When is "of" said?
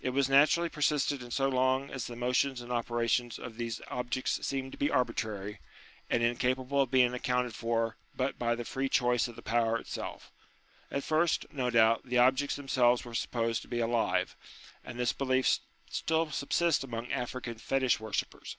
3.38-3.56, 6.82-6.90, 9.28-9.36